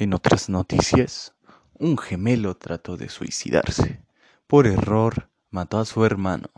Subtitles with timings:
[0.00, 1.34] En otras noticias,
[1.74, 4.00] un gemelo trató de suicidarse.
[4.46, 6.48] Por error, mató a su hermano.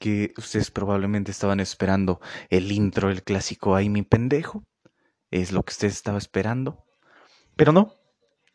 [0.00, 4.64] Que ustedes probablemente estaban esperando el intro, el clásico Ay mi pendejo.
[5.30, 6.84] Es lo que ustedes estaban esperando.
[7.54, 7.94] Pero no.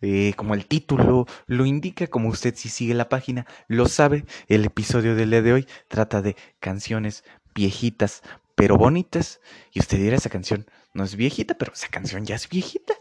[0.01, 4.65] Eh, como el título lo indica, como usted si sigue la página lo sabe, el
[4.65, 7.23] episodio del día de hoy trata de canciones
[7.53, 8.21] viejitas
[8.55, 9.41] pero bonitas.
[9.71, 12.93] Y usted dirá, esa canción no es viejita, pero esa canción ya es viejita.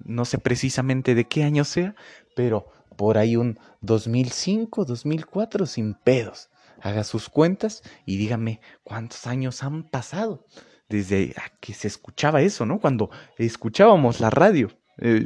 [0.00, 1.94] No sé precisamente de qué año sea,
[2.36, 6.50] pero por ahí un 2005, 2004 sin pedos.
[6.80, 10.46] Haga sus cuentas y dígame cuántos años han pasado
[10.88, 12.80] desde que se escuchaba eso, ¿no?
[12.80, 14.70] Cuando escuchábamos la radio.
[15.00, 15.22] Eh,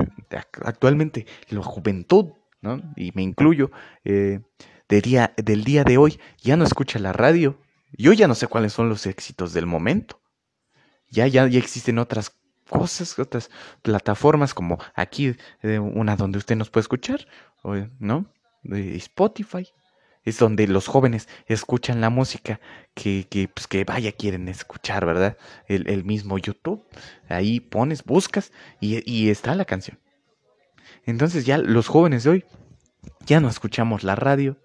[0.65, 2.83] actualmente la juventud, ¿no?
[2.97, 3.71] Y me incluyo,
[4.05, 4.41] eh,
[4.89, 7.59] día, del día de hoy ya no escucha la radio.
[7.93, 10.21] Yo ya no sé cuáles son los éxitos del momento.
[11.09, 12.37] Ya, ya, ya existen otras
[12.69, 13.51] cosas, otras
[13.83, 17.27] plataformas como aquí, eh, una donde usted nos puede escuchar,
[17.99, 18.27] ¿no?
[18.65, 19.69] Spotify.
[20.25, 22.61] Es donde los jóvenes escuchan la música
[22.95, 25.37] que, que, pues que vaya quieren escuchar, ¿verdad?
[25.67, 26.85] El, el mismo YouTube.
[27.29, 29.99] Ahí pones, buscas y, y está la canción.
[31.05, 32.45] Entonces ya los jóvenes de hoy
[33.27, 34.59] ya no escuchamos la radio,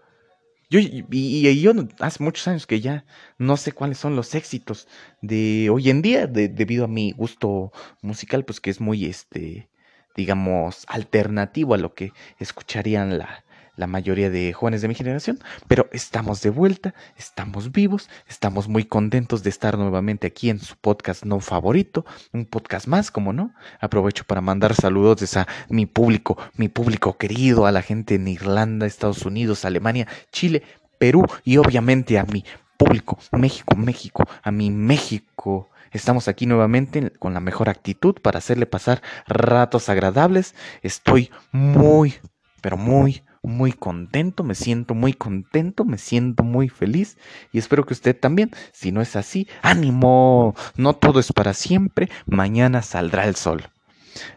[0.70, 3.06] yo, y, y, yo hace muchos años que ya
[3.38, 4.88] no sé cuáles son los éxitos
[5.22, 9.70] de hoy en día, de, debido a mi gusto musical, pues que es muy, este,
[10.16, 13.46] digamos, alternativo a lo que escucharían la,
[13.78, 18.84] la mayoría de jóvenes de mi generación, pero estamos de vuelta, estamos vivos, estamos muy
[18.84, 23.54] contentos de estar nuevamente aquí en su podcast no favorito, un podcast más, como no.
[23.80, 28.86] Aprovecho para mandar saludos a mi público, mi público querido, a la gente en Irlanda,
[28.86, 30.64] Estados Unidos, Alemania, Chile,
[30.98, 32.44] Perú y obviamente a mi
[32.78, 35.70] público, México, México, a mi México.
[35.92, 40.56] Estamos aquí nuevamente con la mejor actitud para hacerle pasar ratos agradables.
[40.82, 42.16] Estoy muy,
[42.62, 47.18] pero muy, muy contento, me siento muy contento, me siento muy feliz
[47.52, 48.52] y espero que usted también.
[48.74, 53.64] Si no es así, ánimo, no todo es para siempre, mañana saldrá el sol.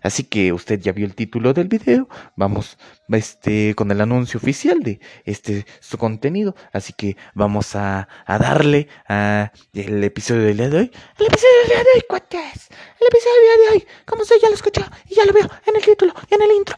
[0.02, 2.78] Así que usted ya vio el título del video, vamos
[3.08, 8.88] este, con el anuncio oficial de este su contenido, así que vamos a, a darle
[9.08, 10.90] a el episodio del día de hoy.
[11.18, 12.68] El episodio del día de hoy, cuates.
[13.00, 15.48] El episodio del día de hoy, como usted ya lo escuchó y ya lo veo
[15.66, 16.76] en el título y en el intro.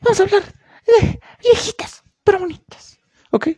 [0.00, 0.42] Vamos a hablar
[0.86, 2.98] de viejitas, pero bonitas.
[3.30, 3.48] ¿Ok?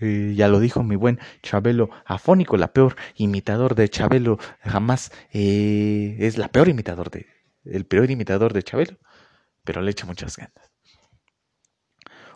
[0.00, 6.16] Eh, ya lo dijo mi buen Chabelo afónico, la peor imitador de Chabelo jamás eh,
[6.18, 7.26] es la peor imitador de
[7.64, 8.98] el peor imitador de Chabelo,
[9.62, 10.72] pero le echa muchas ganas.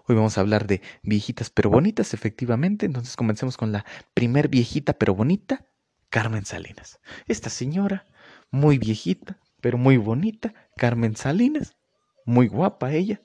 [0.07, 2.87] Hoy vamos a hablar de viejitas pero bonitas, efectivamente.
[2.87, 3.85] Entonces comencemos con la
[4.15, 5.67] primer viejita pero bonita,
[6.09, 7.01] Carmen Salinas.
[7.27, 8.07] Esta señora,
[8.53, 11.76] muy viejita, pero muy bonita, Carmen Salinas,
[12.27, 13.23] muy guapa ella,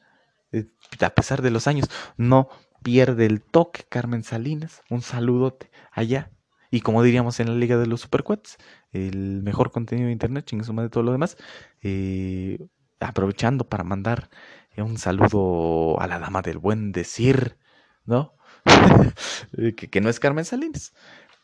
[0.53, 0.66] eh,
[1.01, 2.50] a pesar de los años, no
[2.84, 6.31] pierde el toque Carmen Salinas, un saludote allá.
[6.72, 8.57] Y como diríamos en la Liga de los Supercuates,
[8.94, 11.35] el mejor contenido de internet, suma de todo lo demás,
[11.81, 12.59] eh,
[13.01, 14.29] aprovechando para mandar
[14.78, 17.57] un saludo a la dama del buen decir,
[18.06, 18.33] ¿no?
[19.75, 20.94] que, que, no es Carmen Salinas,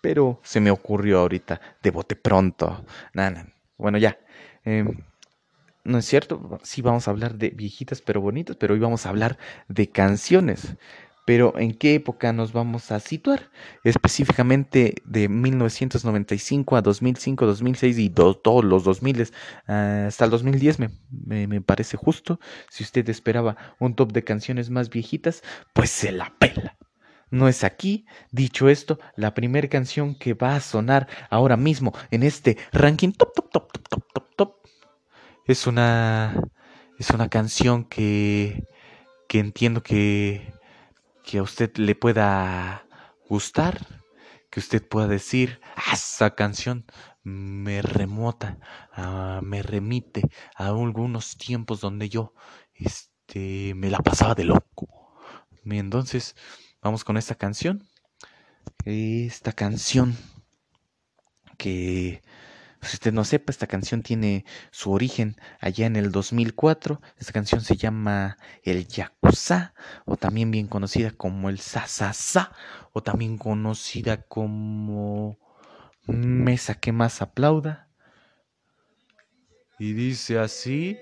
[0.01, 2.85] pero se me ocurrió ahorita de bote pronto.
[3.77, 4.17] Bueno, ya.
[4.65, 4.85] Eh,
[5.87, 9.09] no es cierto, sí vamos a hablar de viejitas pero bonitas, pero hoy vamos a
[9.09, 9.37] hablar
[9.67, 10.75] de canciones.
[11.25, 13.49] Pero ¿en qué época nos vamos a situar?
[13.83, 19.29] Específicamente de 1995 a 2005, 2006 y todos los 2000
[19.67, 20.89] ah, hasta el 2010 me,
[21.47, 22.39] me, parece justo.
[22.69, 25.43] Si usted esperaba un top de canciones más viejitas,
[25.73, 26.77] pues se la pela.
[27.29, 28.05] No es aquí.
[28.31, 33.33] Dicho esto, la primera canción que va a sonar ahora mismo en este ranking top,
[33.33, 34.57] top, top, top, top, top, top
[35.47, 36.39] es una,
[36.99, 38.67] es una canción que,
[39.27, 40.53] que entiendo que,
[41.23, 42.85] que a usted le pueda
[43.29, 43.85] gustar,
[44.49, 46.85] que usted pueda decir, ah, esa canción
[47.23, 48.57] me remota,
[48.91, 50.21] ah, me remite
[50.55, 52.33] a algunos tiempos donde yo
[52.73, 55.15] este, me la pasaba de loco.
[55.65, 56.35] Entonces,
[56.81, 57.87] vamos con esta canción.
[58.85, 60.15] Esta canción
[61.57, 62.21] que
[62.81, 67.01] si usted no sepa, esta canción tiene su origen allá en el 2004.
[67.17, 69.73] Esta canción se llama El Yakuza,
[70.05, 72.51] o también bien conocida como el Sasasa,
[72.93, 75.39] o también conocida como
[76.05, 77.89] Mesa que más aplauda.
[79.79, 80.97] Y dice así.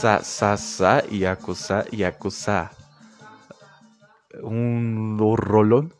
[0.00, 2.70] Sa, sa, sa y acusa y acusa.
[4.42, 5.92] Un rolón.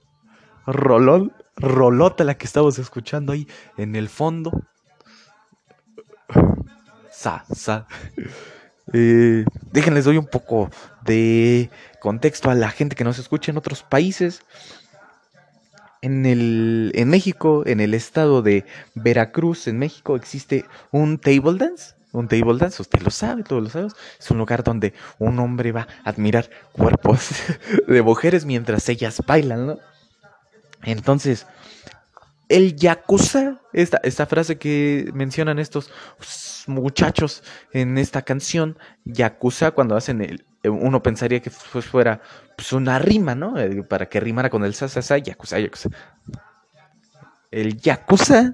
[0.66, 1.34] Rolón.
[1.56, 4.52] Rolota la que estamos escuchando ahí en el fondo.
[7.12, 7.86] Sa, sa.
[8.94, 10.70] Eh, déjenles doy un poco
[11.04, 11.68] de
[12.00, 14.40] contexto a la gente que nos escucha en otros países.
[16.00, 18.64] En, el, en México, en el estado de
[18.94, 21.99] Veracruz, en México, existe un table dance.
[22.12, 23.96] Un table dance, usted lo sabe, todos lo sabemos.
[24.18, 27.30] Es un lugar donde un hombre va a admirar cuerpos
[27.86, 29.78] de mujeres mientras ellas bailan, ¿no?
[30.82, 31.46] Entonces,
[32.48, 35.90] el yakuza, esta, esta frase que mencionan estos
[36.66, 37.42] muchachos
[37.72, 42.20] en esta canción, yakuza, cuando hacen el, uno pensaría que fuera
[42.56, 43.58] pues, una rima, ¿no?
[43.58, 45.90] Eh, para que rimara con el sasasa, yakuza, yakuza.
[47.50, 48.52] El Yakuza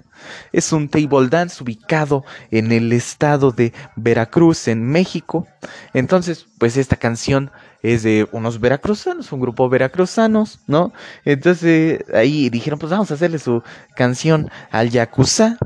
[0.52, 5.46] es un table dance ubicado en el estado de Veracruz, en México.
[5.92, 7.50] Entonces, pues esta canción
[7.82, 10.94] es de unos veracruzanos, un grupo veracruzanos, ¿no?
[11.26, 13.62] Entonces ahí dijeron, pues vamos a hacerle su
[13.94, 15.58] canción al Yakuza.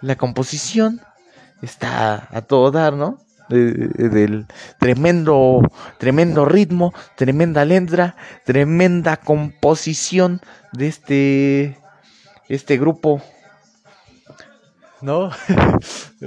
[0.00, 1.02] La composición
[1.60, 3.18] está a todo dar, ¿no?
[3.50, 4.46] del
[4.78, 5.60] tremendo,
[5.98, 10.40] tremendo ritmo, tremenda letra, tremenda composición
[10.72, 11.79] de este,
[12.50, 13.22] este grupo,
[15.00, 15.30] ¿no?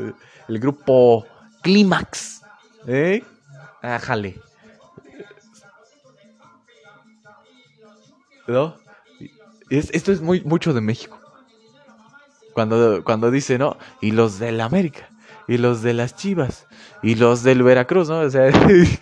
[0.47, 1.25] El grupo
[1.61, 2.41] Clímax,
[2.87, 3.21] ¿eh?
[3.81, 4.39] Ájale.
[8.47, 8.75] ¿no?
[9.69, 11.19] esto es muy, mucho de México.
[12.53, 13.77] Cuando, cuando dice, ¿no?
[13.99, 15.09] Y los del América,
[15.47, 16.67] y los de las Chivas,
[17.01, 18.19] y los del Veracruz, ¿no?
[18.19, 18.95] O sea, eso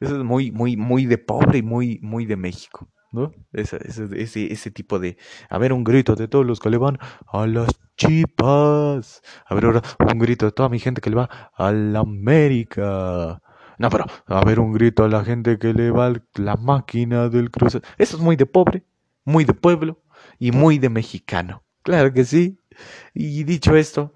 [0.00, 3.32] es muy, muy, muy de pobre y muy, muy de México, ¿no?
[3.52, 5.16] Ese, ese, ese, tipo de,
[5.48, 9.22] a ver, un grito de todos los que le van a las Chivas.
[9.46, 9.82] A ver, ahora
[10.12, 13.40] un grito de toda mi gente que le va a la América.
[13.78, 17.50] No, pero a ver un grito a la gente que le va la máquina del
[17.50, 17.80] cruce.
[17.98, 18.84] Eso es muy de pobre,
[19.24, 20.02] muy de pueblo
[20.38, 21.62] y muy de mexicano.
[21.82, 22.58] Claro que sí.
[23.14, 24.14] Y dicho esto,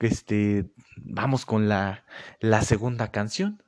[0.00, 2.04] este, vamos con la,
[2.40, 3.62] la segunda canción.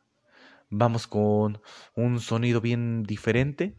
[0.71, 1.61] Vamos con
[1.95, 3.77] un sonido bien diferente,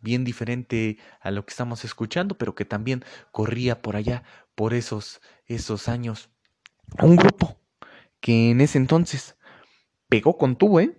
[0.00, 4.22] bien diferente a lo que estamos escuchando, pero que también corría por allá,
[4.54, 6.30] por esos, esos años.
[7.02, 7.60] Un grupo
[8.20, 9.36] que en ese entonces
[10.08, 10.96] pegó con tubo, ¿eh?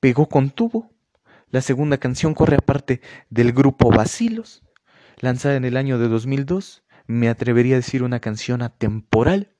[0.00, 0.90] Pegó con tubo.
[1.50, 4.62] La segunda canción corre aparte del grupo Basilos,
[5.18, 6.84] lanzada en el año de 2002.
[7.06, 9.54] Me atrevería a decir una canción atemporal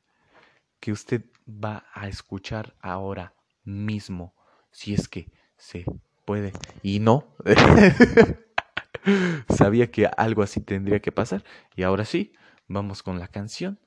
[0.81, 3.35] que usted va a escuchar ahora
[3.65, 4.35] mismo,
[4.71, 5.85] si es que se
[6.25, 6.53] puede.
[6.83, 7.35] Y no,
[9.49, 11.45] sabía que algo así tendría que pasar.
[11.77, 12.33] Y ahora sí,
[12.69, 13.79] vamos con la canción.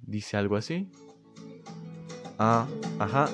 [0.00, 0.90] Dice algo así.
[2.38, 2.66] Ah,
[2.98, 3.28] ajá.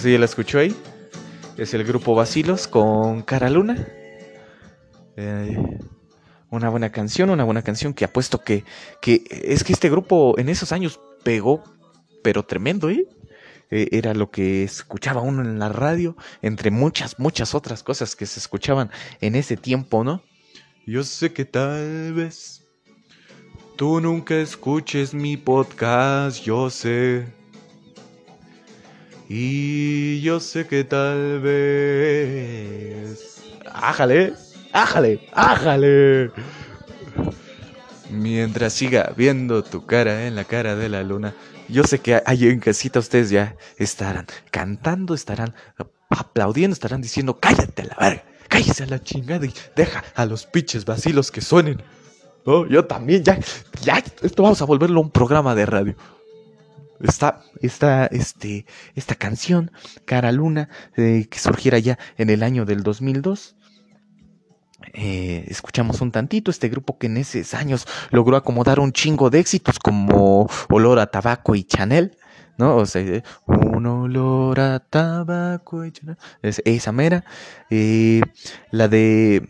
[0.00, 0.74] Pues ya la escuchó ahí.
[1.58, 3.86] Es el grupo Basilos con Cara Luna.
[5.18, 5.58] Eh,
[6.48, 8.64] una buena canción, una buena canción que apuesto que,
[9.02, 11.62] que es que este grupo en esos años pegó,
[12.22, 13.06] pero tremendo, ¿eh?
[13.70, 13.88] ¿eh?
[13.92, 18.40] Era lo que escuchaba uno en la radio, entre muchas, muchas otras cosas que se
[18.40, 18.90] escuchaban
[19.20, 20.22] en ese tiempo, ¿no?
[20.86, 22.64] Yo sé que tal vez
[23.76, 27.38] tú nunca escuches mi podcast, yo sé
[29.32, 32.80] y yo sé que tal vez...
[33.72, 34.34] ¡Ájale!
[34.72, 35.28] ¡Ájale!
[35.32, 36.32] ¡Ájale!
[38.10, 41.32] Mientras siga viendo tu cara en la cara de la luna,
[41.68, 45.54] yo sé que ahí en casita ustedes ya estarán cantando, estarán
[46.08, 50.46] aplaudiendo, estarán diciendo, cállate a la verga, cállese a la chingada y deja a los
[50.46, 51.80] pinches vacilos que suenen.
[52.46, 53.38] Oh, yo también, ya,
[53.80, 55.94] ya, esto vamos a volverlo un programa de radio.
[57.00, 59.70] Esta, esta, este, esta canción,
[60.04, 63.56] Cara Luna, eh, que surgiera ya en el año del 2002.
[64.94, 69.38] Eh, escuchamos un tantito este grupo que en esos años logró acomodar un chingo de
[69.38, 72.16] éxitos como Olor a Tabaco y Chanel,
[72.56, 72.76] ¿no?
[72.76, 77.24] O sea, eh, un olor a tabaco y Chanel, esa mera,
[77.70, 79.48] la de,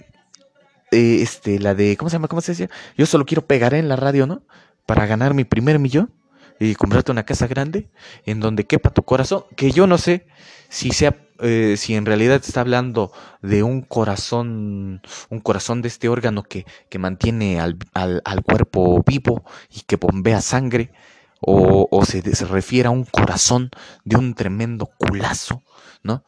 [0.91, 2.29] este, la de, ¿cómo se llama?
[2.29, 2.71] ¿Cómo se decía?
[2.97, 4.43] Yo solo quiero pegar en la radio, ¿no?
[4.87, 6.13] Para ganar mi primer millón
[6.61, 7.91] y comprarte una casa grande
[8.27, 10.27] en donde quepa tu corazón, que yo no sé
[10.69, 15.01] si sea eh, si en realidad está hablando de un corazón,
[15.31, 19.97] un corazón de este órgano que, que mantiene al, al, al, cuerpo vivo y que
[19.97, 20.93] bombea sangre,
[21.41, 23.71] o, o se, se, refiere a un corazón
[24.05, 25.63] de un tremendo culazo,
[26.03, 26.25] ¿no?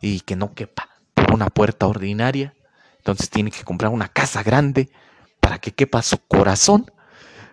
[0.00, 2.54] Y que no quepa por una puerta ordinaria,
[2.98, 4.90] entonces tiene que comprar una casa grande
[5.38, 6.90] para que quepa su corazón.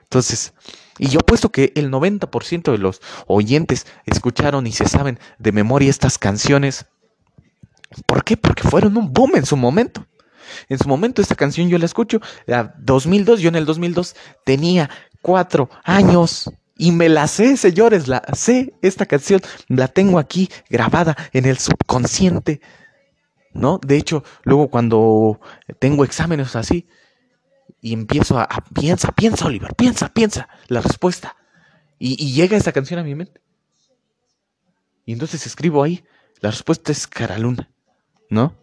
[0.01, 0.53] Entonces,
[0.97, 5.89] y yo apuesto que el 90% de los oyentes escucharon y se saben de memoria
[5.89, 6.85] estas canciones.
[8.05, 8.37] ¿Por qué?
[8.37, 10.05] Porque fueron un boom en su momento.
[10.69, 14.89] En su momento esta canción yo la escucho, la 2002, yo en el 2002 tenía
[15.21, 21.17] cuatro años y me la sé, señores, la sé, esta canción la tengo aquí grabada
[21.33, 22.61] en el subconsciente,
[23.53, 23.79] ¿no?
[23.79, 25.39] De hecho, luego cuando
[25.79, 26.87] tengo exámenes así,
[27.81, 31.35] y empiezo a, piensa, piensa, Oliver, piensa, piensa la respuesta.
[31.99, 33.41] Y, llega esa canción a mi mente.
[35.05, 36.03] Y entonces escribo ahí,
[36.41, 37.71] la respuesta es Caraluna,
[38.29, 38.55] ¿no?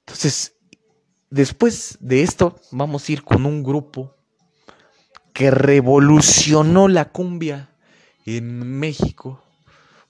[0.00, 0.54] Entonces,
[1.30, 4.16] después de esto, vamos a ir con un grupo
[5.32, 7.70] que revolucionó la cumbia
[8.24, 9.42] en México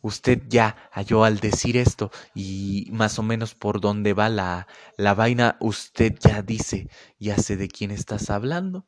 [0.02, 4.66] usted ya halló al decir esto y más o menos por dónde va la,
[4.97, 6.88] la vaina, usted ya dice,
[7.19, 8.87] ya sé de quién estás hablando,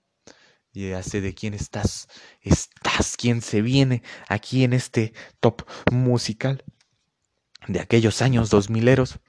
[0.73, 2.09] ya sé de quién estás,
[2.40, 6.64] estás, quién se viene aquí en este top musical
[7.69, 9.21] de aquellos años dos mileros.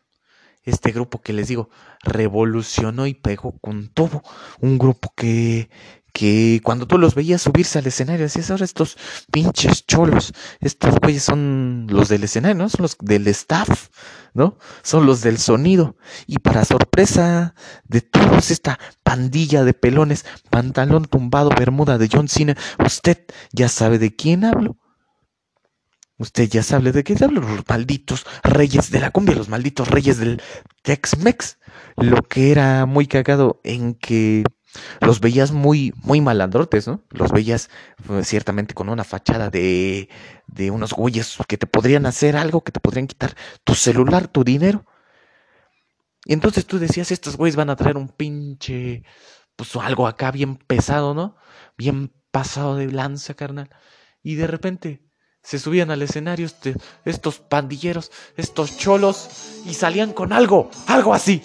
[0.64, 1.70] Este grupo que les digo
[2.02, 4.24] revolucionó y pegó con todo.
[4.62, 5.70] Un grupo que,
[6.14, 8.98] que cuando tú los veías subirse al escenario, decías, ahora estos
[9.32, 12.70] pinches cholos, estos güeyes son los del escenario, ¿no?
[12.70, 13.90] Son los del staff,
[14.36, 14.58] ¿no?
[14.84, 15.98] Son los del sonido.
[16.28, 17.56] Y para sorpresa
[17.86, 22.56] de todos, esta pandilla de pelones, pantalón tumbado, bermuda de John Cena,
[22.86, 24.78] usted ya sabe de quién hablo.
[26.20, 30.20] Usted ya sabe de quién hablo, los malditos reyes de la cumbia, los malditos reyes
[30.20, 30.42] del
[30.84, 31.58] Tex-Mex.
[31.98, 34.44] Lo que era muy cagado en que
[35.02, 37.02] los veías muy, muy malandrotes, ¿no?
[37.10, 37.70] Los veías
[38.06, 40.10] pues, ciertamente con una fachada de,
[40.48, 44.44] de unos güeyes que te podrían hacer algo, que te podrían quitar tu celular, tu
[44.44, 44.86] dinero.
[46.26, 49.04] Y entonces tú decías, estos güeyes van a traer un pinche,
[49.56, 51.36] pues algo acá bien pesado, ¿no?
[51.78, 53.70] Bien pasado de lanza, carnal.
[54.22, 55.04] Y de repente
[55.44, 59.30] se subían al escenario este, estos pandilleros, estos cholos,
[59.66, 61.42] y salían con algo, algo así.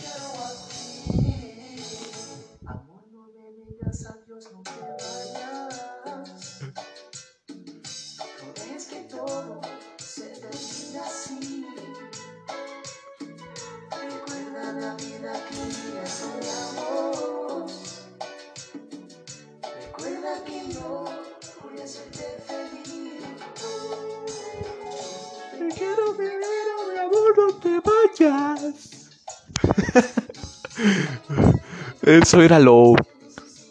[32.09, 32.95] Eso era lo.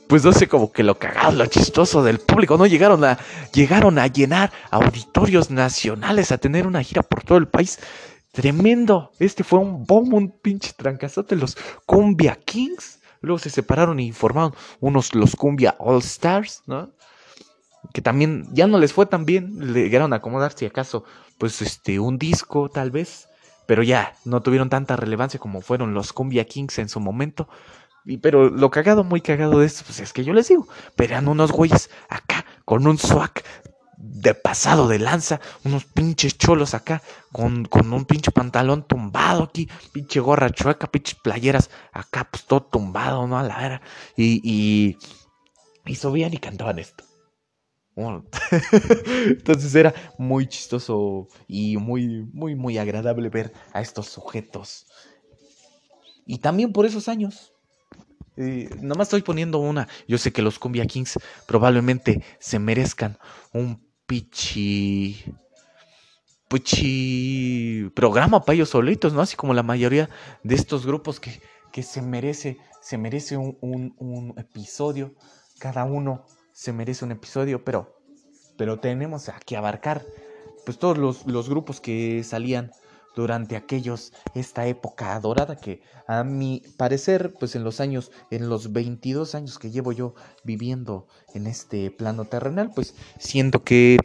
[0.08, 2.68] Pues no sé, como que lo cagado, lo chistoso del público, ¿no?
[2.68, 3.18] Llegaron a,
[3.52, 7.80] llegaron a llenar auditorios nacionales, a tener una gira por todo el país.
[8.32, 9.12] Tremendo.
[9.18, 11.36] Este fue un bombo, un pinche trancazote.
[11.36, 13.00] Los Cumbia Kings.
[13.22, 16.92] Luego se separaron y formaron unos los Cumbia All Stars, ¿no?
[17.92, 19.74] Que también ya no les fue tan bien.
[19.74, 21.06] Le llegaron a acomodar, si acaso,
[21.40, 23.28] pues este, un disco, tal vez
[23.68, 27.50] pero ya no tuvieron tanta relevancia como fueron los Cumbia Kings en su momento.
[28.08, 31.28] Y, pero lo cagado, muy cagado de esto, pues es que yo les digo, verán
[31.28, 33.44] unos güeyes acá con un swag
[33.98, 37.02] de pasado de lanza, unos pinches cholos acá,
[37.34, 42.64] con, con un pinche pantalón tumbado aquí, pinche gorra chueca, pinches playeras acá, pues todo
[42.64, 43.38] tumbado, ¿no?
[43.38, 43.82] A la era.
[44.16, 44.98] Y, y,
[45.86, 47.04] y subían y cantaban esto.
[49.28, 54.86] Entonces era muy chistoso y muy, muy, muy agradable ver a estos sujetos.
[56.26, 57.57] Y también por esos años.
[58.38, 59.88] Eh, nomás estoy poniendo una.
[60.08, 63.18] Yo sé que los Cumbia Kings probablemente se merezcan
[63.54, 65.24] un pichi.
[66.48, 69.22] Pichi programa para ellos solitos, ¿no?
[69.22, 70.10] Así como la mayoría
[70.44, 71.42] de estos grupos que,
[71.74, 75.14] que se merece, se merece un, un, episodio
[75.60, 77.96] cada uno se merece un episodio, pero
[78.58, 80.06] pero tenemos que abarcar
[80.66, 82.72] pues todos los, los grupos que salían
[83.18, 88.72] durante aquellos, esta época dorada que a mi parecer, pues en los años, en los
[88.74, 91.08] 22 años que llevo yo viviendo
[91.38, 93.98] en este plano terrenal, pues siento que,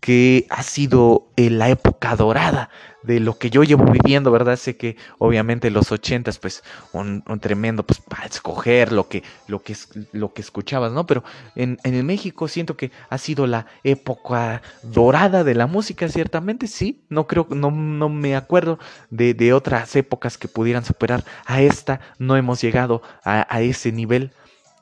[0.00, 2.70] que ha sido eh, la época dorada
[3.02, 4.56] de lo que yo llevo viviendo, ¿verdad?
[4.56, 9.76] Sé que obviamente los ochentas, pues, un, tremendo, pues, para escoger lo que, lo que,
[10.12, 11.06] lo que escuchabas, ¿no?
[11.06, 11.22] Pero
[11.54, 17.04] en, en México siento que ha sido la época dorada de la música, ciertamente, sí.
[17.08, 18.78] No creo, no, no me acuerdo
[19.10, 22.00] de, de otras épocas que pudieran superar a esta.
[22.18, 24.32] No hemos llegado a, a ese nivel,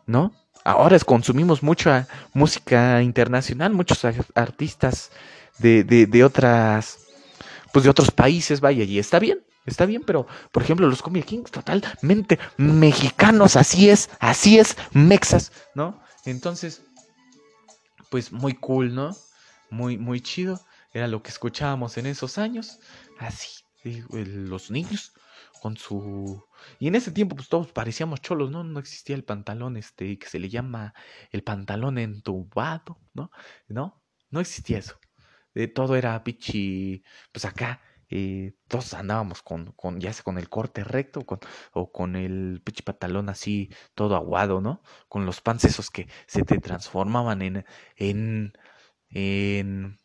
[0.06, 0.32] ¿no?
[0.66, 4.04] Ahora consumimos mucha música internacional, muchos
[4.34, 5.12] artistas
[5.58, 7.06] de, de, de otras
[7.72, 11.22] pues de otros países, vaya, y está bien, está bien, pero por ejemplo los Cumbia
[11.22, 16.00] Kings totalmente mexicanos, así es, así es, mexas, ¿no?
[16.24, 16.80] Entonces,
[18.08, 19.14] pues muy cool, ¿no?
[19.68, 20.58] Muy, muy chido,
[20.94, 22.78] era lo que escuchábamos en esos años,
[23.18, 25.12] así, los niños
[25.60, 26.42] con su...
[26.78, 28.64] Y en ese tiempo pues todos parecíamos cholos, ¿no?
[28.64, 30.94] No existía el pantalón este que se le llama
[31.30, 33.30] el pantalón entubado, ¿no?
[33.68, 34.02] ¿No?
[34.30, 34.98] No existía eso
[35.66, 40.84] todo era pichi, pues acá eh, todos andábamos con, con, ya sea con el corte
[40.84, 41.40] recto con,
[41.72, 44.82] o con el pichi pantalón así todo aguado, ¿no?
[45.08, 47.64] Con los pants esos que se te transformaban en,
[47.96, 48.52] en,
[49.10, 49.98] en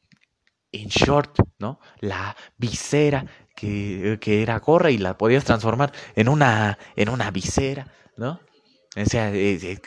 [0.72, 1.80] short, ¿no?
[2.00, 3.26] La visera
[3.62, 7.88] que, era gorra y la podías transformar en una, en una visera,
[8.18, 8.40] ¿no?
[8.96, 9.32] O sea,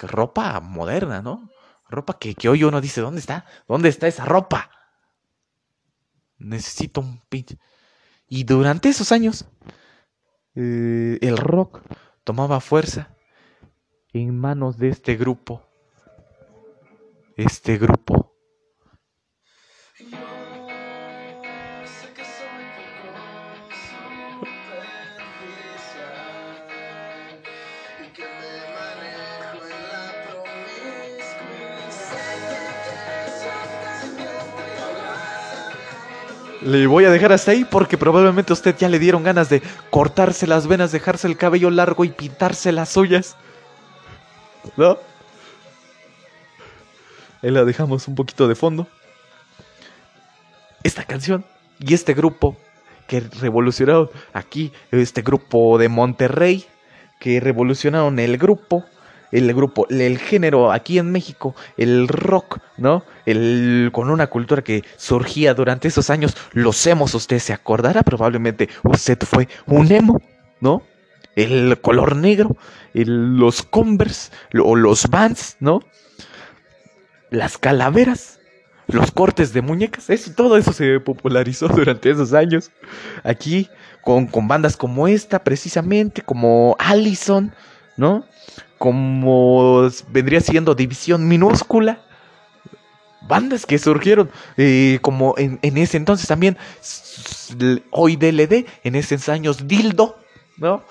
[0.00, 1.50] ropa moderna, ¿no?
[1.88, 3.44] Ropa que, que hoy uno dice, ¿dónde está?
[3.68, 4.70] ¿Dónde está esa ropa?
[6.44, 7.58] necesito un pinche.
[8.28, 9.46] Y durante esos años,
[10.54, 11.80] eh, el rock
[12.22, 13.16] tomaba fuerza
[14.12, 15.62] en manos de este grupo.
[17.36, 18.33] Este grupo.
[36.64, 39.62] Le voy a dejar hasta ahí porque probablemente a usted ya le dieron ganas de
[39.90, 43.37] cortarse las venas, dejarse el cabello largo y pintarse las uñas.
[44.79, 44.96] ¿No?
[47.42, 48.87] Ahí la dejamos un poquito de fondo.
[50.83, 51.44] Esta canción
[51.79, 52.57] y este grupo
[53.07, 56.64] que revolucionaron aquí, este grupo de Monterrey,
[57.20, 58.87] que revolucionaron el grupo
[59.35, 63.05] el grupo, el género aquí en México, el rock, ¿no?
[63.27, 68.68] El, con una cultura que surgía durante esos años, los emos, usted se acordará, probablemente
[68.85, 70.20] usted fue un emo,
[70.61, 70.83] ¿no?
[71.35, 72.57] El color negro,
[72.92, 74.31] los Converse,
[74.62, 75.81] o los Vans, ¿no?
[77.31, 78.38] Las calaveras,
[78.87, 82.70] los cortes de muñecas, eso, todo eso se popularizó durante esos años.
[83.25, 83.68] Aquí,
[84.01, 87.53] con, con bandas como esta, precisamente, como Allison,
[87.97, 88.25] ¿no?
[88.85, 92.03] Como vendría siendo División Minúscula.
[93.23, 96.59] Bandas que surgieron eh, como en, ese entonces también,
[97.90, 100.18] hoy DLD, en esos años Dildo,
[100.59, 100.85] ¿no?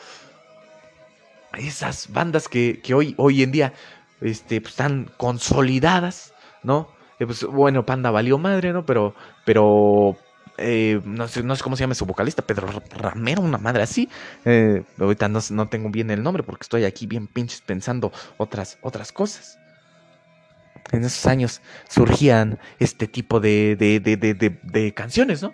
[1.56, 3.74] Esas bandas que, hoy, hoy en día
[4.22, 6.90] este, pues, están consolidadas, ¿no?
[7.20, 8.88] Eh, pues, bueno, Panda valió madre, ¿no?
[8.88, 9.14] Pero,
[9.46, 10.18] pero
[10.58, 14.10] eh, no, sé, no sé cómo se llama su vocalista, Pedro Ramero, una madre así.
[14.46, 18.78] Eh, ahorita no, no, tengo bien el nombre porque estoy aquí bien pinches pensando otras,
[18.82, 19.60] otras cosas.
[20.92, 25.54] En esos años surgían este tipo de, de, de, de, de canciones, ¿no?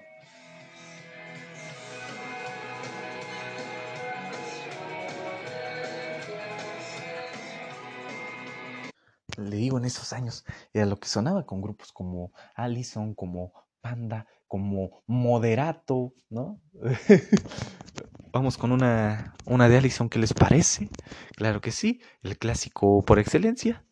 [9.39, 14.27] le digo, en esos años era lo que sonaba con grupos como Allison, como Panda,
[14.49, 16.59] como moderato, ¿no?
[18.33, 20.89] Vamos con una, una de Allison, ¿qué les parece?
[21.35, 23.85] Claro que sí, el clásico por excelencia.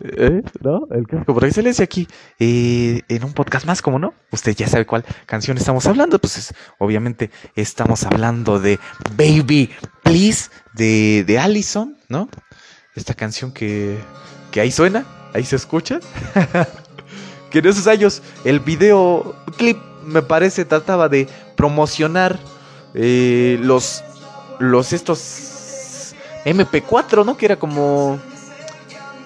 [0.00, 0.42] ¿Eh?
[0.60, 0.86] ¿No?
[0.90, 2.06] El clásico por excelencia aquí
[2.38, 4.12] eh, en un podcast más, como no?
[4.32, 8.78] Usted ya sabe cuál canción estamos hablando, pues obviamente estamos hablando de
[9.16, 9.70] Baby
[10.02, 12.28] Please de, de Allison, ¿no?
[12.96, 13.98] Esta canción que,
[14.50, 16.00] que ahí suena, ahí se escucha.
[17.54, 22.36] que en esos años el video clip me parece trataba de promocionar
[22.94, 24.02] eh, los
[24.58, 27.36] los estos MP4, ¿no?
[27.36, 28.18] Que era como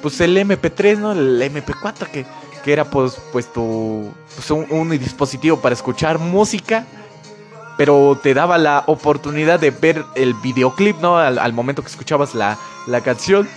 [0.03, 1.13] pues el MP3, ¿no?
[1.13, 2.27] El MP4 que,
[2.63, 6.85] que era pues, pues tu pues un, dispositivo para escuchar música,
[7.79, 11.17] pero te daba la oportunidad de ver el videoclip, ¿no?
[11.17, 13.49] Al, momento que escuchabas la, la canción.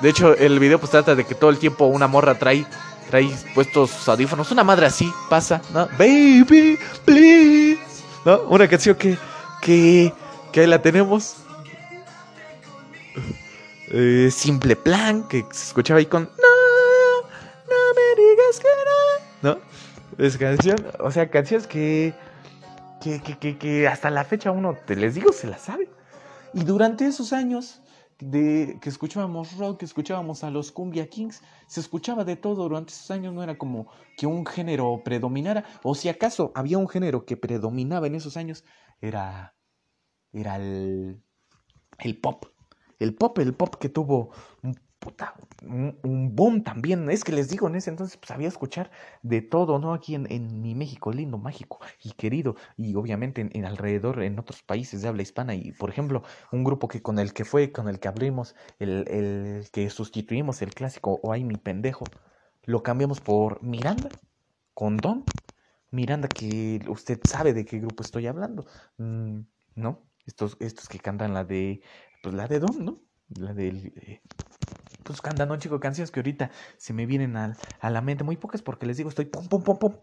[0.00, 2.66] De hecho, el video pues trata de que todo el tiempo una morra trae,
[3.10, 4.50] trae puestos audífonos.
[4.50, 5.86] Una madre así pasa, ¿no?
[5.98, 7.78] Baby, please.
[8.24, 8.42] ¿No?
[8.42, 9.16] Una canción que,
[9.62, 10.12] que,
[10.52, 11.36] que ahí la tenemos.
[13.88, 16.24] Eh, simple plan, que se escuchaba ahí con...
[16.24, 17.28] No,
[17.68, 18.68] no me digas que
[19.42, 19.54] no.
[19.54, 19.58] ¿No?
[20.18, 22.12] Es canción, o sea, canciones que,
[23.02, 25.88] que, que, que, hasta la fecha uno, te les digo, se la sabe.
[26.52, 27.80] Y durante esos años
[28.18, 32.64] de que escuchábamos rock, que escuchábamos a los Cumbia Kings, se escuchaba de todo.
[32.64, 36.88] Durante esos años no era como que un género predominara, o si acaso había un
[36.88, 38.64] género que predominaba en esos años,
[39.00, 39.54] era,
[40.32, 41.22] era el,
[41.98, 42.46] el pop
[42.98, 44.30] el pop, el pop que tuvo
[44.62, 47.08] un, puta, un, boom también.
[47.10, 48.90] Es que les digo, en ese entonces pues, sabía escuchar
[49.22, 49.94] de todo, ¿no?
[49.94, 54.62] Aquí en, en, mi México lindo, mágico y querido, y obviamente en, alrededor, en otros
[54.64, 55.54] países de habla hispana.
[55.54, 59.64] Y por ejemplo, un grupo que con el que fue, con el que abrimos, el,
[59.72, 62.04] que sustituimos el clásico O ay mi pendejo,
[62.64, 64.08] lo cambiamos por Miranda,
[64.74, 65.24] con Don.
[65.92, 68.66] Miranda, que usted sabe de qué grupo estoy hablando,
[68.98, 69.38] mm,
[69.76, 70.02] ¿no?
[70.26, 71.80] Estos, estos que cantan la de
[72.22, 73.06] pues la de Don, ¿no?
[73.28, 73.92] La del...
[73.96, 74.20] Eh,
[75.06, 75.80] pues cantan, chico?
[75.80, 79.08] Canciones que ahorita se me vienen a, a, la mente, muy pocas porque les digo,
[79.08, 79.96] estoy pum, pum, pum, pum,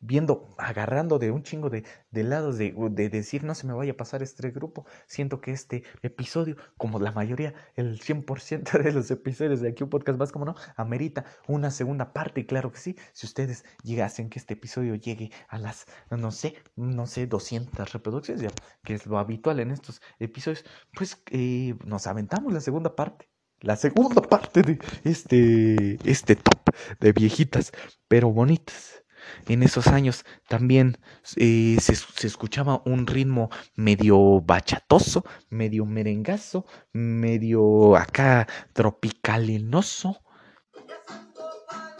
[0.00, 3.92] viendo, agarrando de un chingo de, de lados de, de, decir no se me vaya
[3.92, 4.84] a pasar este grupo.
[5.06, 9.90] Siento que este episodio, como la mayoría, el 100% de los episodios de aquí un
[9.90, 12.40] podcast más como no, amerita una segunda parte.
[12.40, 16.56] Y claro que sí, si ustedes llegasen que este episodio llegue a las, no sé,
[16.76, 18.52] no sé, 200 reproducciones,
[18.84, 23.28] que es lo habitual en estos episodios, pues eh, nos aventamos la segunda parte.
[23.60, 27.72] La segunda parte de este, este top de viejitas,
[28.08, 28.98] pero bonitas
[29.46, 30.98] en esos años también
[31.36, 40.20] eh, se, se, escuchaba un ritmo medio bachatoso, medio merengazo, medio acá tropicalinoso.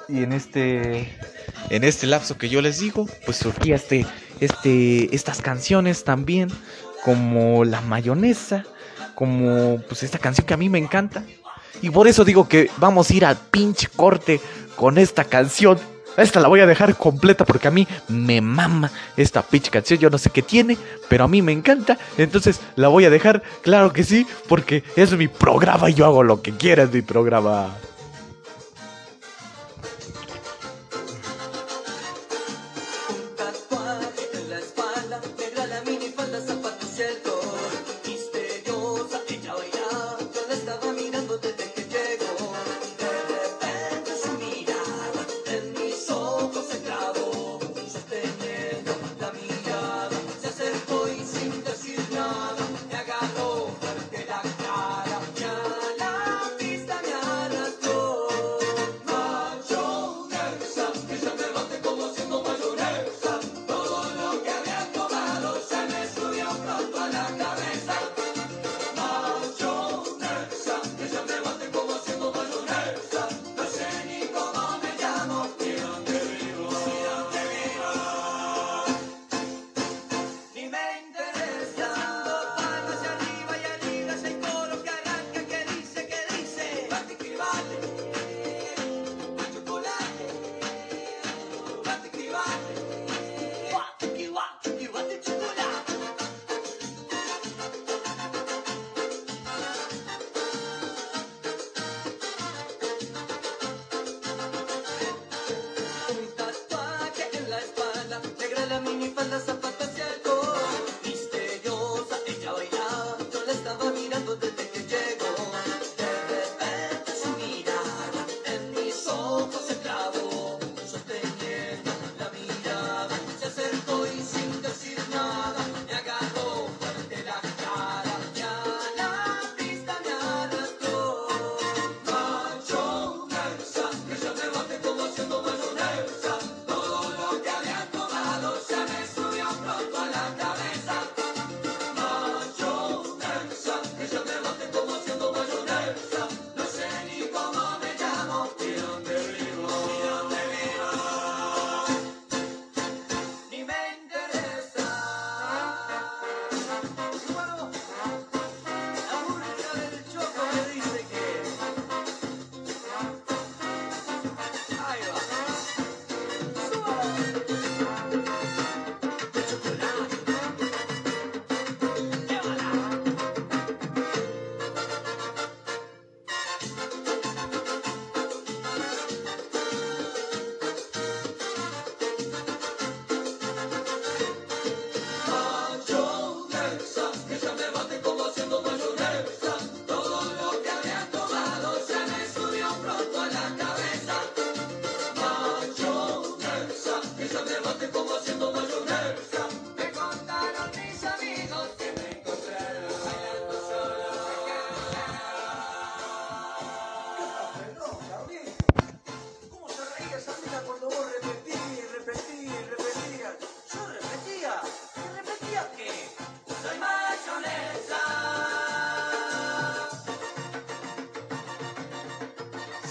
[0.08, 1.12] Y en este,
[1.68, 4.06] en este lapso que yo les digo, pues surgía este,
[4.40, 6.48] este, estas canciones también,
[7.04, 8.64] como La Mayonesa,
[9.14, 11.24] como pues esta canción que a mí me encanta.
[11.82, 14.40] Y por eso digo que vamos a ir al pinche corte
[14.76, 15.78] con esta canción
[16.22, 20.00] esta la voy a dejar completa porque a mí me mama esta pitch canción.
[20.00, 20.76] Yo no sé qué tiene,
[21.08, 21.96] pero a mí me encanta.
[22.16, 26.24] Entonces la voy a dejar, claro que sí, porque es mi programa y yo hago
[26.24, 27.76] lo que quiera en mi programa.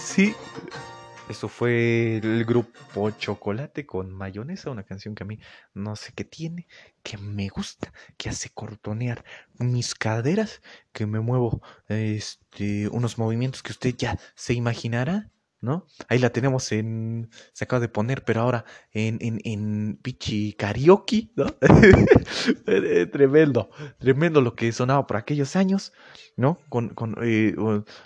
[0.08, 0.34] Sí,
[1.28, 5.38] eso fue el grupo Chocolate con mayonesa, una canción que a mí
[5.74, 6.66] no sé qué tiene,
[7.02, 9.22] que me gusta, que hace cortonear
[9.58, 15.30] mis caderas, que me muevo este, unos movimientos que usted ya se imaginará.
[15.60, 15.86] ¿No?
[16.08, 17.30] Ahí la tenemos en.
[17.52, 21.46] Se acaba de poner, pero ahora en, en, en Pichi Karaoke, ¿no?
[22.66, 25.92] Eh, tremendo, tremendo lo que sonaba por aquellos años,
[26.36, 26.58] ¿no?
[26.68, 27.54] Con, con eh,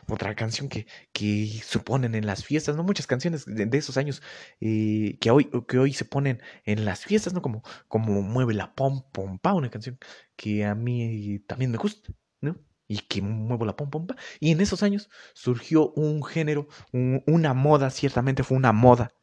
[0.08, 2.82] otra canción que, que suponen en las fiestas, ¿no?
[2.82, 4.22] Muchas canciones de, esos años
[4.60, 7.42] eh, que, hoy, que hoy se ponen en las fiestas, ¿no?
[7.42, 9.98] Como, como Mueve la Pom Pom Pa, una canción
[10.36, 12.56] que a mí también me gusta, ¿no?
[12.92, 14.16] Y que muevo la pom pompa.
[14.38, 19.14] Y en esos años surgió un género, una moda, ciertamente fue una moda.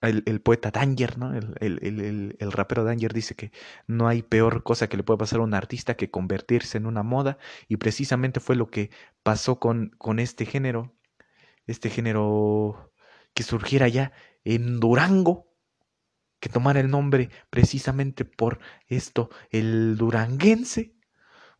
[0.00, 1.34] El, poeta Danger, ¿no?
[1.36, 3.50] El, el, el, rapero Danger dice que
[3.88, 7.02] no hay peor cosa que le puede pasar a un artista que convertirse en una
[7.02, 7.36] moda.
[7.68, 8.90] Y precisamente fue lo que
[9.22, 10.94] pasó con, con este género.
[11.66, 12.92] Este género
[13.34, 14.12] que surgiera ya
[14.44, 15.52] en Durango,
[16.40, 20.97] que tomara el nombre precisamente por esto, el duranguense,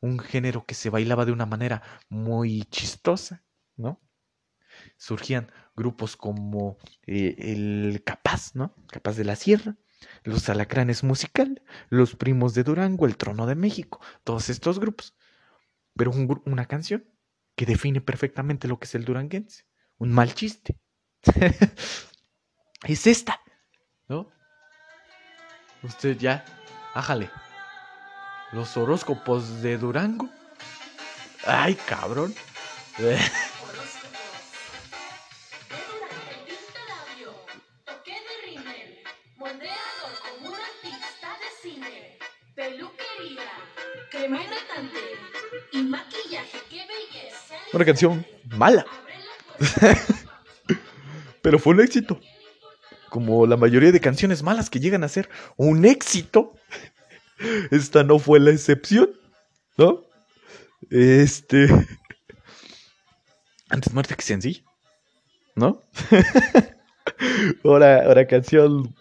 [0.01, 3.45] un género que se bailaba de una manera muy chistosa,
[3.77, 4.01] ¿no?
[4.97, 8.75] Surgían grupos como eh, el Capaz, ¿no?
[8.89, 9.77] Capaz de la Sierra,
[10.25, 15.17] los Alacranes Musical, los Primos de Durango, el Trono de México, todos estos grupos.
[15.97, 16.13] Pero
[16.45, 17.05] una canción
[17.57, 19.65] que define perfectamente lo que es el duranguense,
[19.99, 20.79] un mal chiste.
[22.87, 23.41] es esta,
[24.09, 24.31] ¿no?
[25.83, 26.45] Usted ya,
[26.95, 27.31] ájale.
[28.53, 30.29] Los horóscopos de Durango.
[31.47, 32.35] Ay, cabrón.
[47.73, 48.87] Una canción mala.
[51.43, 52.19] Pero fue un éxito.
[53.11, 56.55] Como la mayoría de canciones malas que llegan a ser un éxito.
[57.71, 59.11] Esta no fue la excepción,
[59.77, 60.05] ¿no?
[60.91, 61.69] Este.
[63.71, 64.63] Antes muerta que sencilla,
[65.55, 65.83] ¿no?
[67.65, 68.95] ahora, ahora canción,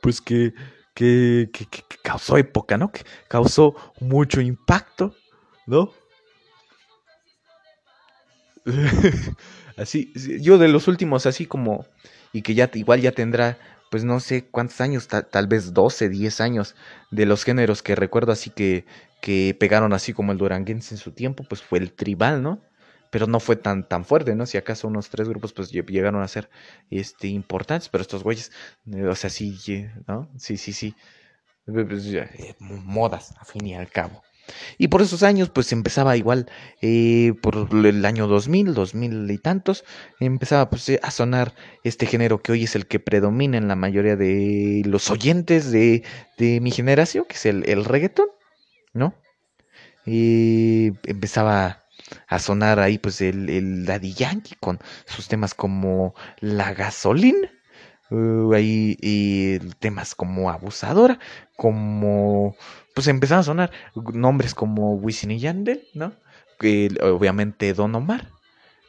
[0.00, 0.52] pues que,
[0.94, 2.90] que, que, que, causó época, ¿no?
[2.90, 5.14] Que causó mucho impacto,
[5.66, 5.92] ¿no?
[9.76, 11.86] así, yo de los últimos, así como,
[12.32, 13.58] y que ya igual ya tendrá
[13.94, 16.74] pues no sé cuántos años, tal, vez 12, 10 años
[17.12, 18.86] de los géneros que recuerdo así que,
[19.20, 22.60] que pegaron así como el duranguense en su tiempo, pues fue el tribal, ¿no?
[23.12, 24.46] Pero no fue tan, tan fuerte, ¿no?
[24.46, 26.50] Si acaso unos tres grupos pues llegaron a ser
[26.90, 28.50] este, importantes, pero estos güeyes,
[28.92, 30.28] eh, o sea, sí, ¿no?
[30.38, 30.96] Sí, sí, sí.
[31.64, 34.24] Pues, eh, modas, a fin y al cabo.
[34.78, 36.46] Y por esos años, pues empezaba igual,
[36.82, 39.84] eh, por el año 2000, 2000 y tantos,
[40.20, 44.16] empezaba pues a sonar este género que hoy es el que predomina en la mayoría
[44.16, 46.02] de los oyentes de,
[46.38, 48.28] de mi generación, que es el, el reggaetón,
[48.92, 49.14] ¿no?
[50.06, 51.84] Y empezaba
[52.28, 57.50] a sonar ahí pues el, el Daddy Yankee con sus temas como La Gasolina,
[58.10, 61.18] uh, ahí y temas como Abusadora,
[61.56, 62.56] como
[62.94, 63.72] pues empezaron a sonar
[64.14, 66.14] nombres como Wisin y Yandel, ¿no?
[66.58, 68.33] Que, obviamente Don Omar.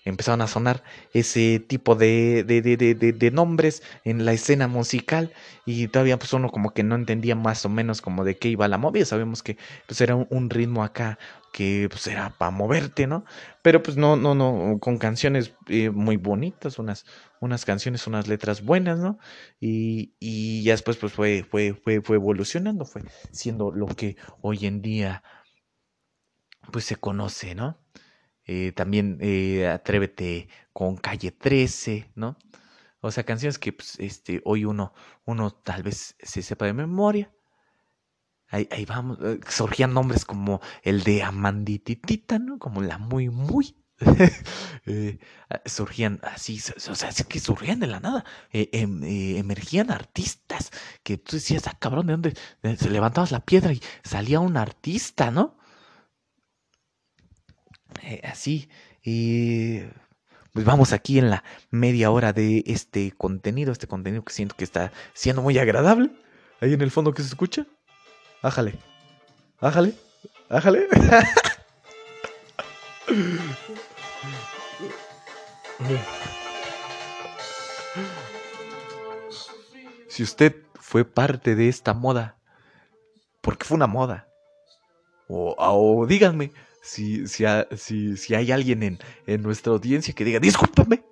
[0.05, 5.33] Empezaron a sonar ese tipo de, de, de, de, nombres en la escena musical
[5.65, 8.67] y todavía pues uno como que no entendía más o menos como de qué iba
[8.67, 9.03] la movida.
[9.05, 11.17] Sabemos que pues era un, ritmo acá
[11.51, 13.25] que pues era para moverte, ¿no?
[13.63, 17.05] Pero pues no, no, no, con canciones eh, muy bonitas, unas,
[17.39, 19.17] unas canciones, unas letras buenas, ¿no?
[19.59, 24.67] Y, y ya después pues fue, fue, fue, fue evolucionando, fue siendo lo que hoy
[24.67, 25.23] en día
[26.71, 27.84] pues se conoce, ¿no?
[28.45, 32.37] Eh, también eh, Atrévete con Calle 13, ¿no?
[33.01, 34.93] O sea, canciones que pues, este, hoy uno,
[35.25, 37.31] uno tal vez se sepa de memoria.
[38.47, 42.57] Ahí, ahí vamos, eh, surgían nombres como el de Amandititita, ¿no?
[42.59, 43.75] Como la muy, muy.
[44.85, 49.89] eh, ah, surgían así, o sea, es que surgían de la nada, em, eh, emergían
[49.91, 50.71] artistas
[51.03, 52.33] que tú decías, ah, cabrón, ¿de dónde?
[52.77, 55.57] Se levantabas la piedra y salía un artista, ¿no?
[58.01, 58.69] Eh, así,
[59.03, 59.81] y
[60.53, 64.63] pues vamos aquí en la media hora de este contenido, este contenido que siento que
[64.63, 66.11] está siendo muy agradable.
[66.61, 67.65] Ahí en el fondo que se escucha.
[68.41, 68.75] Ájale,
[69.59, 69.95] ájale,
[70.49, 70.87] ájale.
[80.07, 82.37] Si usted fue parte de esta moda,
[83.41, 84.29] porque fue una moda,
[85.27, 86.51] o, o díganme,
[86.85, 87.43] si, si,
[87.75, 91.03] si, si hay alguien en, en, nuestra audiencia que diga, discúlpame,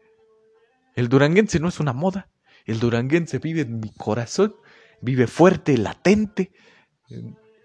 [0.96, 2.30] El duranguense no es una moda.
[2.66, 4.56] El duranguense vive en mi corazón,
[5.02, 6.52] vive fuerte, latente.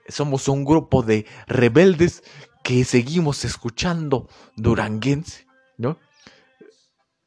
[0.09, 2.23] Somos un grupo de rebeldes
[2.65, 5.99] que seguimos escuchando duranguense, ¿no?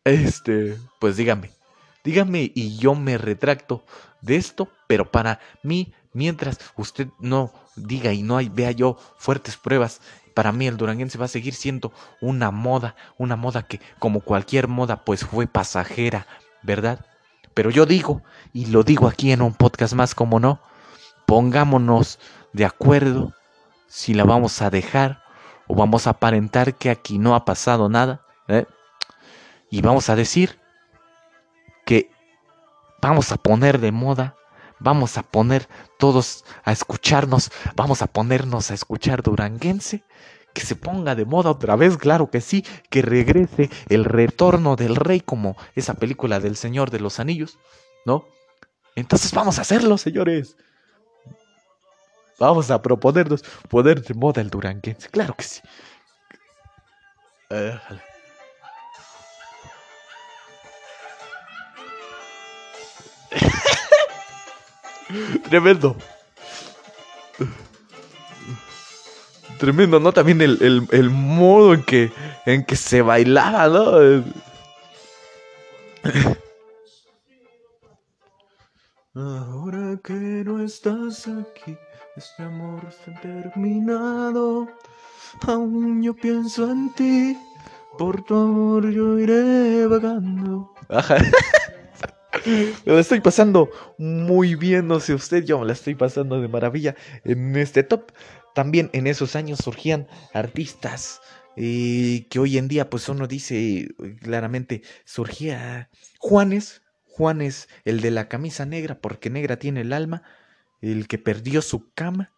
[0.04, 1.52] Este, pues dígame,
[2.04, 3.86] dígame y yo me retracto
[4.22, 10.02] de esto, pero para mí, mientras usted no diga y no vea yo fuertes pruebas,
[10.34, 11.92] para mí el duranguense va a seguir siendo
[12.22, 16.28] una moda, una moda que como cualquier moda pues fue pasajera,
[16.62, 17.06] ¿verdad?
[17.54, 18.22] Pero yo digo,
[18.54, 20.62] y lo digo aquí en un podcast más como no,
[21.26, 22.20] pongámonos
[22.54, 23.34] de acuerdo
[23.88, 25.24] si la vamos a dejar
[25.68, 28.22] o vamos a aparentar que aquí no ha pasado nada.
[28.48, 28.66] ¿eh?
[29.70, 30.60] Y vamos a decir
[31.86, 32.10] que
[33.02, 34.36] vamos a poner de moda,
[34.82, 35.68] vamos a poner
[35.98, 40.04] todos a escucharnos, vamos a ponernos a escuchar duranguense,
[40.54, 44.96] que se ponga de moda otra vez, claro que sí, que regrese el retorno del
[44.96, 47.58] rey como esa película del Señor de los Anillos,
[48.06, 48.26] ¿no?
[48.96, 50.58] Entonces vamos a hacerlo, señores.
[52.40, 55.08] Vamos a proponernos poner de moda el duranguense.
[55.10, 55.62] Claro que sí.
[65.50, 65.96] Tremendo.
[69.58, 70.12] Tremendo, ¿no?
[70.12, 72.12] También el, el, el, modo en que,
[72.46, 74.24] en que se bailaba, ¿no?
[79.14, 81.78] Ahora que no estás aquí.
[82.16, 84.68] Este amor está terminado.
[85.48, 87.38] Aún yo pienso en ti.
[87.98, 90.74] Por tu amor yo iré vagando.
[92.46, 96.48] Me la estoy pasando muy bien, no sé usted, yo me la estoy pasando de
[96.48, 98.12] maravilla en este top.
[98.54, 101.22] También en esos años surgían artistas
[101.56, 103.90] eh, que hoy en día, pues uno dice
[104.22, 110.24] claramente, surgía Juanes, Juanes, el de la camisa negra, porque negra tiene el alma,
[110.82, 112.32] el que perdió su cama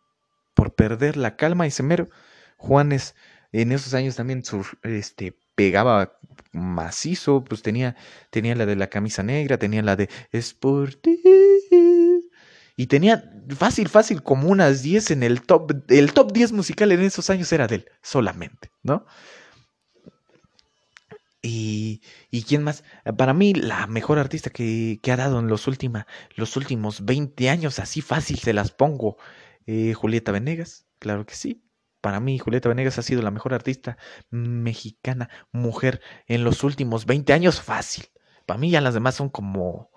[0.54, 2.10] por perder la calma, y mero.
[2.58, 3.16] Juanes
[3.52, 4.44] en esos años también
[4.84, 6.18] este, pegaba
[6.52, 7.96] macizo, pues tenía,
[8.30, 11.20] tenía la de la camisa negra, tenía la de Sporty.
[12.76, 13.24] Y tenía
[13.56, 15.72] fácil, fácil, como unas 10 en el top.
[15.90, 19.06] El top 10 musical en esos años era de él, solamente, ¿no?
[21.46, 22.86] Y, y, quién más,
[23.18, 25.68] para mí la mejor artista que, que ha dado en los,
[26.36, 29.18] los últimos 20 años, así fácil se las pongo,
[29.66, 31.62] eh, Julieta Venegas, claro que sí.
[32.04, 33.98] Para mí Julieta Venegas ha sido la mejor artista
[34.30, 38.08] mexicana, mujer, en los últimos 20 años, fácil.
[38.46, 39.90] Para mí ya las demás son como,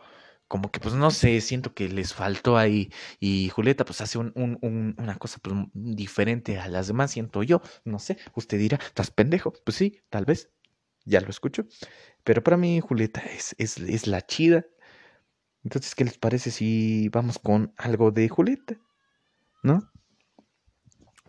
[0.46, 4.30] como que pues no sé, siento que les faltó ahí y Julieta pues hace un,
[4.36, 9.10] un, una cosa pues, diferente a las demás, siento yo, no sé, usted dirá, ¿estás
[9.10, 9.52] pendejo?
[9.64, 10.52] Pues sí, tal vez,
[11.04, 11.64] ya lo escucho.
[12.22, 14.64] Pero para mí Julieta es, es, es la chida.
[15.64, 18.76] Entonces, ¿qué les parece si vamos con algo de Julieta?
[19.64, 19.90] ¿No?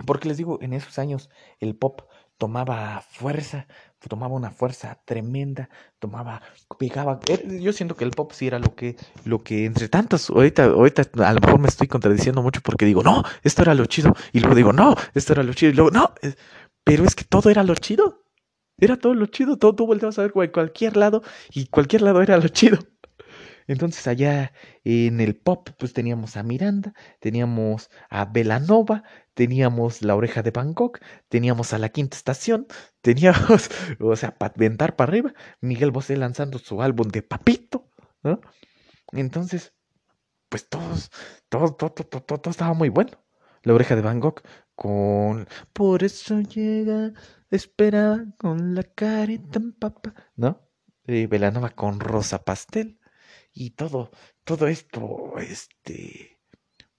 [0.06, 1.30] Porque les digo, en esos años
[1.60, 2.02] el pop
[2.38, 3.68] tomaba fuerza,
[4.08, 6.42] tomaba una fuerza tremenda, tomaba,
[6.78, 7.20] pegaba.
[7.28, 10.66] Eh, yo siento que el pop sí era lo que, lo que entre tantos, ahorita,
[10.66, 14.14] ahorita a lo mejor me estoy contradiciendo mucho porque digo, no, esto era lo chido,
[14.34, 16.14] y luego digo, no, esto era lo chido, y luego, no,
[16.84, 18.24] pero es que todo era lo chido.
[18.80, 22.38] Era todo lo chido, todo tú volteabas a ver cualquier lado y cualquier lado era
[22.38, 22.78] lo chido.
[23.68, 29.04] Entonces allá en el pop pues teníamos a Miranda, teníamos a Belanova,
[29.38, 32.66] teníamos La Oreja de Bangkok, teníamos a La Quinta Estación,
[33.02, 33.70] teníamos,
[34.00, 37.92] o sea, para ventar para arriba, Miguel Bosé lanzando su álbum de Papito,
[38.24, 38.42] ¿no?
[39.12, 39.76] Entonces,
[40.50, 41.12] pues todos,
[41.50, 43.12] todo, todo, todo, todo, estaba muy bueno.
[43.62, 44.42] La Oreja de Bangkok
[44.76, 47.14] con Por eso llega
[47.52, 50.68] esperaba con la carita en papa, ¿no?
[51.06, 53.00] Eh, Velanova con rosa pastel
[53.54, 54.10] y todo,
[54.44, 56.37] todo esto, este,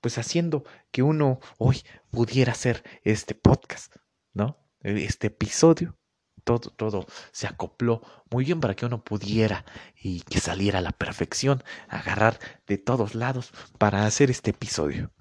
[0.01, 3.96] pues haciendo que uno hoy pudiera hacer este podcast,
[4.32, 4.59] ¿no?
[4.80, 5.99] Este episodio,
[6.44, 9.64] todo, todo se acopló muy bien para que uno pudiera
[10.01, 15.12] y que saliera a la perfección, agarrar de todos lados para hacer este episodio.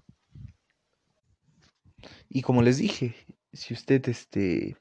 [2.29, 3.15] Y como les dije,
[3.53, 4.77] si usted este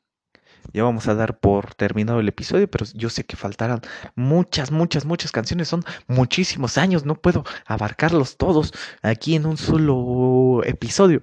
[0.73, 3.81] ya vamos a dar por terminado el episodio, pero yo sé que faltarán
[4.15, 5.69] muchas, muchas, muchas canciones.
[5.69, 11.23] Son muchísimos años, no puedo abarcarlos todos aquí en un solo episodio.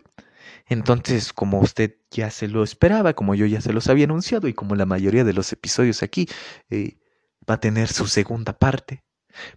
[0.68, 4.54] Entonces, como usted ya se lo esperaba, como yo ya se los había anunciado y
[4.54, 6.28] como la mayoría de los episodios aquí,
[6.70, 6.98] eh,
[7.50, 9.04] va a tener su segunda parte.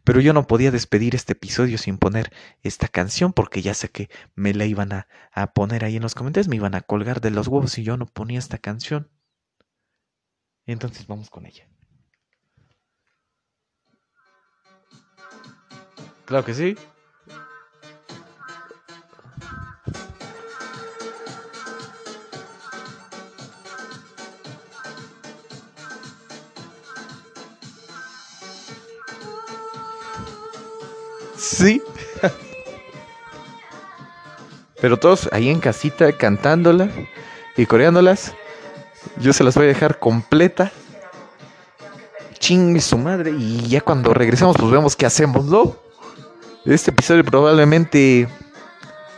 [0.05, 2.33] Pero yo no podía despedir este episodio sin poner
[2.63, 6.15] esta canción porque ya sé que me la iban a, a poner ahí en los
[6.15, 9.11] comentarios, me iban a colgar de los huevos si yo no ponía esta canción.
[10.67, 11.69] Entonces vamos con ella.
[16.25, 16.77] Claro que sí.
[31.37, 31.81] Sí.
[34.81, 36.91] Pero todos ahí en casita cantándola
[37.57, 38.35] y coreándolas.
[39.21, 40.71] Yo se las voy a dejar completa.
[42.39, 43.31] Chingue su madre.
[43.31, 45.77] Y ya cuando regresemos, pues vemos qué hacemos, ¿no?
[46.65, 48.29] Este episodio probablemente.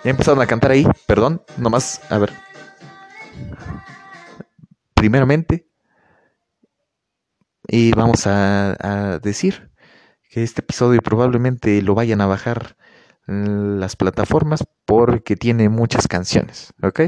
[0.05, 0.87] Ya empezaron a cantar ahí.
[1.07, 2.01] Perdón, nomás.
[2.11, 2.33] A ver.
[4.95, 5.69] Primeramente.
[7.71, 9.71] Y vamos a, decir
[10.31, 12.77] que este episodio probablemente lo vayan a bajar
[13.27, 17.01] las plataformas porque tiene muchas canciones, ¿ok?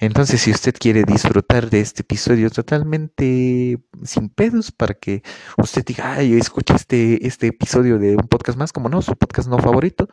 [0.00, 5.22] Entonces, si usted quiere disfrutar de este episodio totalmente sin pedos, para que
[5.58, 9.48] usted diga, ay, escucha este, este episodio de un podcast más, como no, su podcast
[9.48, 10.08] no favorito,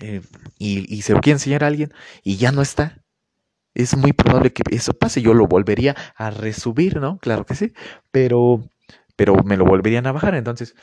[0.00, 0.22] eh,
[0.58, 1.92] y, y se lo quiere enseñar a alguien
[2.22, 3.02] y ya no está,
[3.74, 5.22] es muy probable que eso pase.
[5.22, 7.18] Yo lo volvería a resubir, ¿no?
[7.18, 7.72] Claro que sí,
[8.10, 8.68] pero,
[9.16, 10.34] pero me lo volverían a bajar.
[10.34, 10.74] Entonces,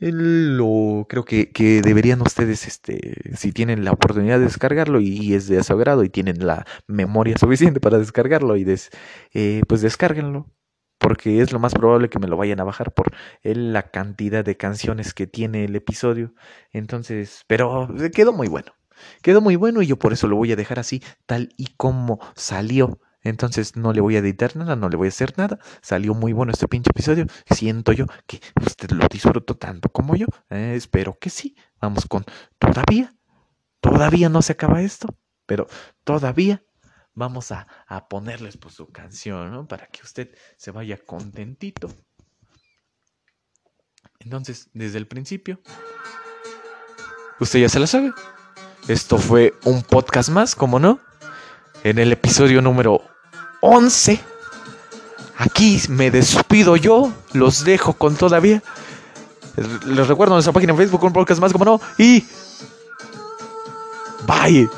[0.00, 5.48] lo creo que, que, deberían ustedes, este, si tienen la oportunidad de descargarlo y, es
[5.48, 8.90] de su agrado y tienen la memoria suficiente para descargarlo y des,
[9.34, 10.46] eh, pues descárguenlo.
[10.98, 14.56] Porque es lo más probable que me lo vayan a bajar por la cantidad de
[14.56, 16.34] canciones que tiene el episodio.
[16.72, 18.72] Entonces, pero quedó muy bueno.
[19.22, 22.18] Quedó muy bueno y yo por eso lo voy a dejar así, tal y como
[22.34, 22.98] salió.
[23.28, 25.58] Entonces no le voy a editar nada, no le voy a hacer nada.
[25.82, 27.26] Salió muy bueno este pinche episodio.
[27.50, 30.26] Siento yo que usted lo disfrutó tanto como yo.
[30.48, 31.56] Eh, espero que sí.
[31.80, 32.24] Vamos con
[32.58, 33.12] todavía.
[33.80, 35.08] Todavía no se acaba esto.
[35.44, 35.66] Pero
[36.04, 36.64] todavía
[37.14, 39.66] vamos a, a ponerles pues, su canción, ¿no?
[39.66, 41.88] Para que usted se vaya contentito.
[44.20, 45.60] Entonces, desde el principio,
[47.40, 48.12] usted ya se la sabe.
[48.86, 51.00] Esto fue un podcast más, como no?
[51.82, 53.15] En el episodio número
[53.66, 54.20] 11.
[55.38, 58.62] Aquí me despido yo, los dejo con todavía.
[59.86, 61.80] Les recuerdo nuestra página en Facebook, un podcast más, como no.
[61.98, 62.24] Y.
[64.26, 64.68] Bye.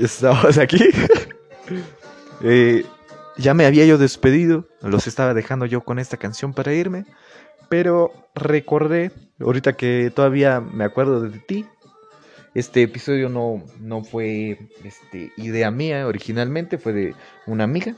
[0.00, 0.78] Estamos aquí.
[2.42, 2.84] Eh,
[3.38, 7.06] ya me había yo despedido, los estaba dejando yo con esta canción para irme,
[7.70, 11.66] pero recordé, ahorita que todavía me acuerdo de ti,
[12.54, 17.14] este episodio no, no fue este, idea mía originalmente, fue de
[17.46, 17.96] una amiga,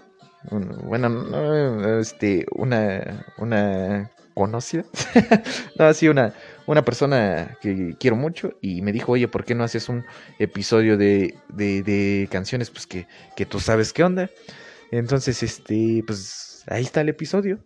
[0.84, 4.84] bueno, este, una, una conocida,
[5.78, 6.32] no, así una,
[6.68, 10.04] una persona que quiero mucho y me dijo, oye, ¿por qué no haces un
[10.38, 13.06] episodio de, de, canciones pues que,
[13.36, 14.28] que, tú sabes qué onda?
[14.90, 17.58] Entonces, este, pues ahí está el episodio.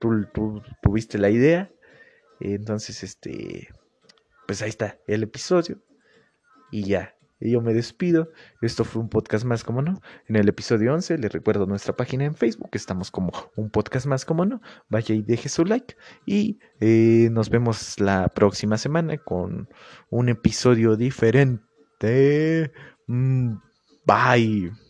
[0.00, 1.70] Tú, tú tuviste la idea.
[2.40, 3.68] Entonces, este,
[4.48, 5.80] pues ahí está el episodio.
[6.72, 8.30] Y ya, Y yo me despido.
[8.62, 10.00] Esto fue un podcast más como no.
[10.26, 12.70] En el episodio 11 les recuerdo nuestra página en Facebook.
[12.72, 14.60] Estamos como un podcast más como no.
[14.88, 15.96] Vaya y deje su like.
[16.24, 19.68] Y eh, nos vemos la próxima semana con
[20.10, 22.72] un episodio diferente.
[23.06, 23.56] Mm,
[24.06, 24.85] bye.